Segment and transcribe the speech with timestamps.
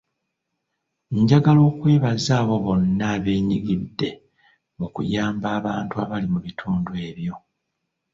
[1.17, 4.09] Njagala okwebaza abo bonna ebenyigidde
[4.77, 7.35] mu kuyamba abantu abali mu bitundu ebyo.